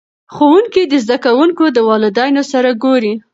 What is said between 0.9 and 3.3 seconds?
زده کوونکو د والدینو سره ګوري.